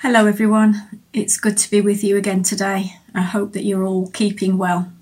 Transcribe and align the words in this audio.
Hello, 0.00 0.26
everyone. 0.26 1.00
It's 1.14 1.40
good 1.40 1.56
to 1.56 1.70
be 1.70 1.80
with 1.80 2.04
you 2.04 2.18
again 2.18 2.42
today. 2.42 2.96
I 3.14 3.22
hope 3.22 3.54
that 3.54 3.64
you're 3.64 3.82
all 3.82 4.10
keeping 4.10 4.58
well. 4.58 4.92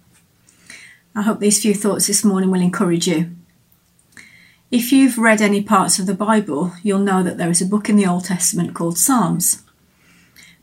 I 1.16 1.22
hope 1.22 1.40
these 1.40 1.60
few 1.60 1.74
thoughts 1.74 2.06
this 2.06 2.24
morning 2.24 2.52
will 2.52 2.60
encourage 2.60 3.08
you. 3.08 3.34
If 4.70 4.92
you've 4.92 5.18
read 5.18 5.42
any 5.42 5.64
parts 5.64 5.98
of 5.98 6.06
the 6.06 6.14
Bible, 6.14 6.74
you'll 6.84 7.00
know 7.00 7.24
that 7.24 7.38
there 7.38 7.50
is 7.50 7.60
a 7.60 7.66
book 7.66 7.88
in 7.88 7.96
the 7.96 8.06
Old 8.06 8.26
Testament 8.26 8.72
called 8.72 8.96
Psalms. 8.96 9.64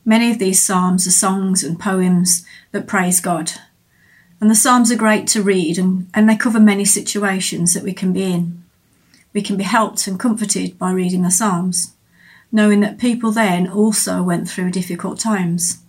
Many 0.05 0.31
of 0.31 0.39
these 0.39 0.63
Psalms 0.63 1.05
are 1.05 1.11
songs 1.11 1.61
and 1.61 1.77
poems 1.77 2.45
that 2.71 2.87
praise 2.87 3.19
God. 3.19 3.51
And 4.39 4.49
the 4.49 4.55
Psalms 4.55 4.93
are 4.93 4.97
great 4.97 5.27
to 5.27 5.43
read 5.43 5.77
and, 5.77 6.09
and 6.13 6.29
they 6.29 6.37
cover 6.37 6.61
many 6.61 6.85
situations 6.85 7.73
that 7.73 7.83
we 7.83 7.91
can 7.91 8.13
be 8.13 8.23
in. 8.23 8.63
We 9.33 9.41
can 9.41 9.57
be 9.57 9.65
helped 9.65 10.07
and 10.07 10.17
comforted 10.17 10.79
by 10.79 10.93
reading 10.93 11.23
the 11.23 11.31
Psalms 11.31 11.95
knowing 12.51 12.81
that 12.81 12.97
people 12.97 13.31
then 13.31 13.67
also 13.67 14.21
went 14.21 14.49
through 14.49 14.71
difficult 14.71 15.19
times, 15.19 15.81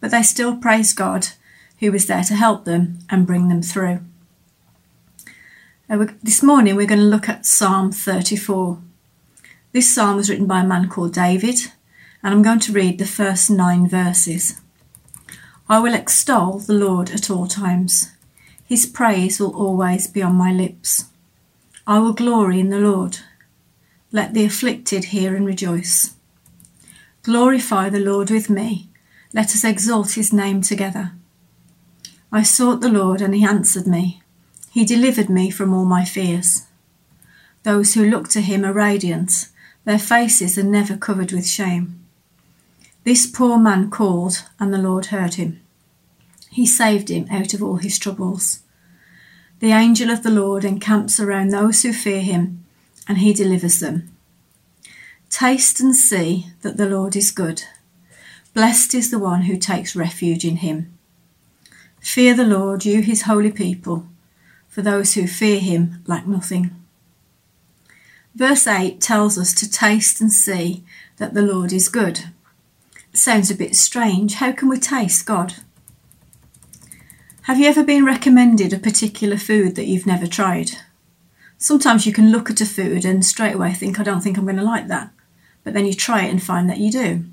but 0.00 0.10
they 0.10 0.22
still 0.22 0.56
praised 0.56 0.96
God, 0.96 1.28
who 1.78 1.90
was 1.90 2.06
there 2.06 2.24
to 2.24 2.34
help 2.34 2.64
them 2.64 2.98
and 3.08 3.26
bring 3.26 3.48
them 3.48 3.62
through. 3.62 4.00
This 6.22 6.42
morning 6.42 6.76
we're 6.76 6.86
going 6.86 7.00
to 7.00 7.04
look 7.04 7.28
at 7.28 7.46
Psalm 7.46 7.90
34. 7.90 8.78
This 9.72 9.94
psalm 9.94 10.16
was 10.16 10.28
written 10.28 10.46
by 10.46 10.60
a 10.60 10.66
man 10.66 10.88
called 10.88 11.14
David, 11.14 11.72
and 12.22 12.34
I'm 12.34 12.42
going 12.42 12.60
to 12.60 12.72
read 12.72 12.98
the 12.98 13.06
first 13.06 13.50
nine 13.50 13.88
verses. 13.88 14.60
I 15.68 15.78
will 15.78 15.94
extol 15.94 16.58
the 16.58 16.74
Lord 16.74 17.10
at 17.10 17.30
all 17.30 17.46
times. 17.46 18.12
His 18.64 18.86
praise 18.86 19.40
will 19.40 19.56
always 19.56 20.06
be 20.06 20.22
on 20.22 20.34
my 20.34 20.52
lips. 20.52 21.06
I 21.86 21.98
will 21.98 22.12
glory 22.12 22.60
in 22.60 22.70
the 22.70 22.78
Lord. 22.78 23.18
Let 24.12 24.34
the 24.34 24.44
afflicted 24.44 25.06
hear 25.06 25.36
and 25.36 25.46
rejoice. 25.46 26.14
Glorify 27.22 27.90
the 27.90 28.00
Lord 28.00 28.30
with 28.30 28.50
me. 28.50 28.88
Let 29.32 29.54
us 29.54 29.62
exalt 29.62 30.12
his 30.12 30.32
name 30.32 30.62
together. 30.62 31.12
I 32.32 32.42
sought 32.42 32.80
the 32.80 32.88
Lord, 32.88 33.20
and 33.20 33.34
he 33.34 33.44
answered 33.44 33.86
me. 33.86 34.20
He 34.72 34.84
delivered 34.84 35.28
me 35.28 35.50
from 35.50 35.72
all 35.72 35.84
my 35.84 36.04
fears. 36.04 36.66
Those 37.62 37.94
who 37.94 38.08
look 38.08 38.28
to 38.30 38.40
him 38.40 38.64
are 38.64 38.72
radiant, 38.72 39.48
their 39.84 39.98
faces 39.98 40.58
are 40.58 40.64
never 40.64 40.96
covered 40.96 41.30
with 41.30 41.46
shame. 41.46 42.00
This 43.04 43.26
poor 43.26 43.58
man 43.58 43.90
called, 43.90 44.44
and 44.58 44.72
the 44.72 44.78
Lord 44.78 45.06
heard 45.06 45.34
him. 45.34 45.60
He 46.50 46.66
saved 46.66 47.10
him 47.10 47.26
out 47.30 47.54
of 47.54 47.62
all 47.62 47.76
his 47.76 47.98
troubles. 47.98 48.60
The 49.60 49.70
angel 49.70 50.10
of 50.10 50.24
the 50.24 50.30
Lord 50.30 50.64
encamps 50.64 51.20
around 51.20 51.50
those 51.50 51.82
who 51.82 51.92
fear 51.92 52.22
him 52.22 52.64
and 53.10 53.18
he 53.18 53.32
delivers 53.32 53.80
them. 53.80 54.08
Taste 55.30 55.80
and 55.80 55.96
see 55.96 56.46
that 56.62 56.76
the 56.76 56.88
Lord 56.88 57.16
is 57.16 57.32
good. 57.32 57.64
Blessed 58.54 58.94
is 58.94 59.10
the 59.10 59.18
one 59.18 59.42
who 59.42 59.56
takes 59.56 59.96
refuge 59.96 60.44
in 60.44 60.58
him. 60.58 60.96
Fear 61.98 62.34
the 62.34 62.44
Lord, 62.44 62.84
you 62.84 63.02
his 63.02 63.22
holy 63.22 63.50
people, 63.50 64.06
for 64.68 64.82
those 64.82 65.14
who 65.14 65.26
fear 65.26 65.58
him 65.58 66.04
lack 66.06 66.28
nothing. 66.28 66.70
Verse 68.36 68.68
8 68.68 69.00
tells 69.00 69.36
us 69.36 69.54
to 69.54 69.68
taste 69.68 70.20
and 70.20 70.32
see 70.32 70.84
that 71.16 71.34
the 71.34 71.42
Lord 71.42 71.72
is 71.72 71.88
good. 71.88 72.26
Sounds 73.12 73.50
a 73.50 73.56
bit 73.56 73.74
strange. 73.74 74.34
How 74.34 74.52
can 74.52 74.68
we 74.68 74.78
taste 74.78 75.26
God? 75.26 75.54
Have 77.42 77.58
you 77.58 77.66
ever 77.66 77.82
been 77.82 78.04
recommended 78.04 78.72
a 78.72 78.78
particular 78.78 79.36
food 79.36 79.74
that 79.74 79.88
you've 79.88 80.06
never 80.06 80.28
tried? 80.28 80.70
Sometimes 81.60 82.06
you 82.06 82.12
can 82.12 82.32
look 82.32 82.50
at 82.50 82.60
a 82.60 82.66
food 82.66 83.04
and 83.04 83.24
straight 83.24 83.54
away 83.54 83.72
think, 83.72 84.00
I 84.00 84.02
don't 84.02 84.22
think 84.22 84.36
I'm 84.36 84.44
going 84.44 84.56
to 84.56 84.62
like 84.64 84.88
that. 84.88 85.10
But 85.62 85.74
then 85.74 85.86
you 85.86 85.94
try 85.94 86.24
it 86.24 86.30
and 86.30 86.42
find 86.42 86.68
that 86.68 86.78
you 86.78 86.90
do. 86.90 87.24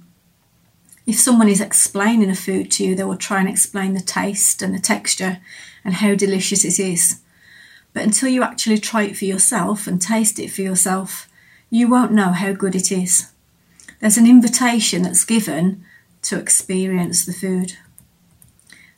If 1.08 1.18
someone 1.18 1.48
is 1.48 1.62
explaining 1.62 2.30
a 2.30 2.36
food 2.36 2.70
to 2.72 2.86
you, 2.86 2.94
they 2.94 3.06
will 3.06 3.18
try 3.18 3.40
and 3.40 3.48
explain 3.50 3.94
the 3.94 4.02
taste 4.02 4.62
and 4.62 4.76
the 4.76 4.80
texture 4.80 5.40
and 5.84 5.96
how 5.96 6.14
delicious 6.14 6.66
it 6.66 6.80
is. 6.80 7.22
But 7.94 8.04
until 8.04 8.30
you 8.30 8.44
actually 8.44 8.78
try 8.78 9.04
it 9.04 9.18
for 9.18 9.24
yourself 9.24 9.88
and 9.88 10.02
taste 10.02 10.38
it 10.38 10.52
for 10.52 10.62
yourself, 10.62 11.30
you 11.70 11.88
won't 11.88 12.12
know 12.12 12.34
how 12.34 12.52
good 12.52 12.76
it 12.76 12.92
is. 12.92 13.32
There's 14.02 14.18
an 14.18 14.28
invitation 14.28 15.04
that's 15.04 15.24
given 15.24 15.84
to 16.24 16.38
experience 16.38 17.26
the 17.26 17.34
food. 17.34 17.78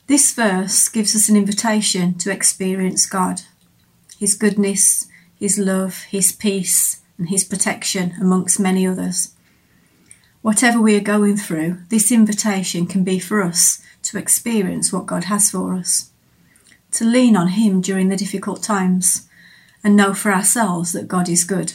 This 0.08 0.34
verse 0.34 0.88
gives 0.88 1.14
us 1.14 1.28
an 1.28 1.36
invitation 1.36 2.18
to 2.18 2.32
experience 2.32 3.06
God, 3.06 3.42
His 4.18 4.34
goodness, 4.34 5.06
his 5.40 5.58
love, 5.58 6.02
his 6.02 6.30
peace, 6.30 7.00
and 7.18 7.30
his 7.30 7.42
protection, 7.42 8.14
amongst 8.20 8.60
many 8.60 8.86
others. 8.86 9.32
Whatever 10.42 10.80
we 10.80 10.96
are 10.96 11.00
going 11.00 11.36
through, 11.36 11.78
this 11.88 12.12
invitation 12.12 12.86
can 12.86 13.04
be 13.04 13.18
for 13.18 13.42
us 13.42 13.82
to 14.02 14.18
experience 14.18 14.92
what 14.92 15.06
God 15.06 15.24
has 15.24 15.50
for 15.50 15.74
us, 15.74 16.10
to 16.92 17.04
lean 17.04 17.36
on 17.36 17.48
Him 17.48 17.80
during 17.80 18.08
the 18.08 18.16
difficult 18.16 18.62
times, 18.62 19.28
and 19.84 19.96
know 19.96 20.14
for 20.14 20.32
ourselves 20.32 20.92
that 20.92 21.08
God 21.08 21.28
is 21.28 21.44
good. 21.44 21.74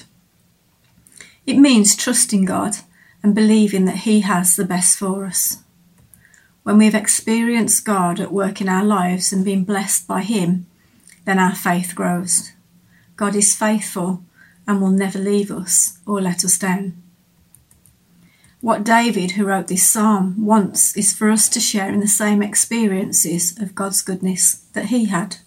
It 1.45 1.57
means 1.57 1.95
trusting 1.95 2.45
God 2.45 2.77
and 3.21 3.35
believing 3.35 3.85
that 3.85 3.97
He 3.97 4.21
has 4.21 4.55
the 4.55 4.65
best 4.65 4.97
for 4.97 5.25
us. 5.25 5.63
When 6.63 6.79
we've 6.79 6.95
experienced 6.95 7.85
God 7.85 8.19
at 8.19 8.31
work 8.31 8.61
in 8.61 8.69
our 8.69 8.83
lives 8.83 9.31
and 9.31 9.45
been 9.45 9.63
blessed 9.63 10.07
by 10.07 10.21
Him, 10.21 10.65
then 11.25 11.37
our 11.37 11.53
faith 11.53 11.93
grows. 11.93 12.51
God 13.15 13.35
is 13.35 13.55
faithful 13.55 14.23
and 14.67 14.81
will 14.81 14.89
never 14.89 15.19
leave 15.19 15.51
us 15.51 15.99
or 16.05 16.21
let 16.21 16.43
us 16.43 16.57
down. 16.57 17.01
What 18.61 18.83
David, 18.83 19.31
who 19.31 19.45
wrote 19.45 19.67
this 19.67 19.87
psalm, 19.87 20.43
wants 20.43 20.97
is 20.97 21.13
for 21.13 21.29
us 21.29 21.47
to 21.49 21.59
share 21.59 21.93
in 21.93 21.99
the 21.99 22.07
same 22.07 22.41
experiences 22.41 23.55
of 23.59 23.75
God's 23.75 24.01
goodness 24.01 24.65
that 24.73 24.87
he 24.87 25.05
had. 25.05 25.37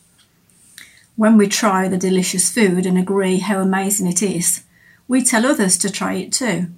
When 1.16 1.36
we 1.36 1.48
try 1.48 1.88
the 1.88 1.98
delicious 1.98 2.48
food 2.48 2.86
and 2.86 2.96
agree 2.96 3.38
how 3.38 3.58
amazing 3.58 4.06
it 4.06 4.22
is, 4.22 4.62
we 5.08 5.24
tell 5.24 5.44
others 5.44 5.76
to 5.78 5.90
try 5.90 6.14
it 6.14 6.32
too. 6.32 6.68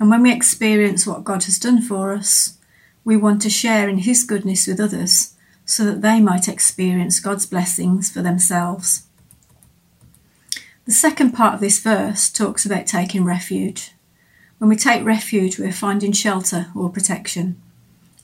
And 0.00 0.08
when 0.08 0.22
we 0.22 0.32
experience 0.32 1.06
what 1.06 1.24
God 1.24 1.44
has 1.44 1.58
done 1.58 1.82
for 1.82 2.14
us, 2.14 2.56
we 3.04 3.16
want 3.16 3.42
to 3.42 3.50
share 3.50 3.88
in 3.88 3.98
his 3.98 4.24
goodness 4.24 4.66
with 4.66 4.80
others 4.80 5.34
so 5.66 5.84
that 5.84 6.00
they 6.00 6.20
might 6.20 6.48
experience 6.48 7.20
God's 7.20 7.44
blessings 7.44 8.10
for 8.10 8.22
themselves. 8.22 9.07
The 10.88 10.94
second 10.94 11.32
part 11.32 11.52
of 11.52 11.60
this 11.60 11.80
verse 11.80 12.30
talks 12.30 12.64
about 12.64 12.86
taking 12.86 13.22
refuge. 13.22 13.92
When 14.56 14.70
we 14.70 14.76
take 14.76 15.04
refuge, 15.04 15.58
we're 15.58 15.70
finding 15.70 16.12
shelter 16.12 16.68
or 16.74 16.88
protection. 16.88 17.60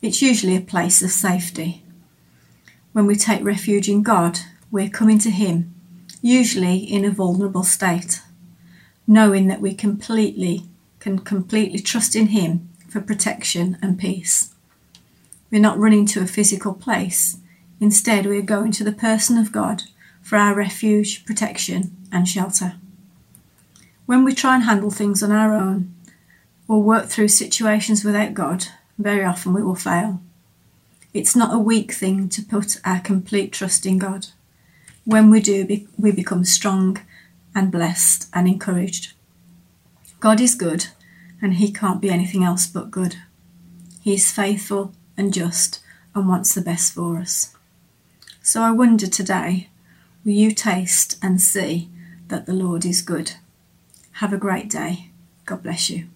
It's 0.00 0.22
usually 0.22 0.56
a 0.56 0.62
place 0.62 1.02
of 1.02 1.10
safety. 1.10 1.82
When 2.94 3.04
we 3.04 3.16
take 3.16 3.44
refuge 3.44 3.86
in 3.86 4.02
God, 4.02 4.38
we're 4.70 4.88
coming 4.88 5.18
to 5.18 5.30
Him, 5.30 5.74
usually 6.22 6.78
in 6.78 7.04
a 7.04 7.10
vulnerable 7.10 7.64
state, 7.64 8.22
knowing 9.06 9.46
that 9.48 9.60
we 9.60 9.74
completely 9.74 10.62
can 11.00 11.18
completely 11.18 11.80
trust 11.80 12.16
in 12.16 12.28
Him 12.28 12.70
for 12.88 13.02
protection 13.02 13.76
and 13.82 13.98
peace. 13.98 14.54
We're 15.50 15.60
not 15.60 15.76
running 15.76 16.06
to 16.06 16.22
a 16.22 16.26
physical 16.26 16.72
place. 16.72 17.36
Instead, 17.78 18.24
we 18.24 18.38
are 18.38 18.52
going 18.56 18.72
to 18.72 18.84
the 18.84 18.90
person 18.90 19.36
of 19.36 19.52
God 19.52 19.82
for 20.24 20.36
our 20.36 20.54
refuge, 20.54 21.24
protection, 21.26 21.94
and 22.10 22.26
shelter. 22.26 22.76
When 24.06 24.24
we 24.24 24.34
try 24.34 24.54
and 24.54 24.64
handle 24.64 24.90
things 24.90 25.22
on 25.22 25.30
our 25.30 25.54
own 25.54 25.94
or 26.66 26.82
work 26.82 27.06
through 27.06 27.28
situations 27.28 28.04
without 28.04 28.32
God, 28.32 28.66
very 28.98 29.22
often 29.22 29.52
we 29.52 29.62
will 29.62 29.74
fail. 29.74 30.20
It's 31.12 31.36
not 31.36 31.54
a 31.54 31.58
weak 31.58 31.92
thing 31.92 32.30
to 32.30 32.42
put 32.42 32.80
our 32.84 33.00
complete 33.00 33.52
trust 33.52 33.84
in 33.84 33.98
God. 33.98 34.28
When 35.04 35.28
we 35.28 35.40
do, 35.40 35.68
we 35.98 36.10
become 36.10 36.44
strong 36.46 36.98
and 37.54 37.70
blessed 37.70 38.28
and 38.32 38.48
encouraged. 38.48 39.12
God 40.20 40.40
is 40.40 40.54
good, 40.54 40.86
and 41.42 41.54
He 41.54 41.70
can't 41.70 42.00
be 42.00 42.08
anything 42.08 42.42
else 42.42 42.66
but 42.66 42.90
good. 42.90 43.16
He 44.00 44.14
is 44.14 44.32
faithful 44.32 44.94
and 45.18 45.34
just 45.34 45.80
and 46.14 46.26
wants 46.26 46.54
the 46.54 46.62
best 46.62 46.94
for 46.94 47.18
us. 47.18 47.54
So 48.42 48.62
I 48.62 48.70
wonder 48.70 49.06
today 49.06 49.68
will 50.24 50.32
you 50.32 50.52
taste 50.52 51.18
and 51.22 51.40
see 51.40 51.90
that 52.28 52.46
the 52.46 52.54
Lord 52.54 52.84
is 52.84 53.02
good. 53.02 53.34
Have 54.12 54.32
a 54.32 54.38
great 54.38 54.70
day. 54.70 55.10
God 55.44 55.62
bless 55.62 55.90
you. 55.90 56.08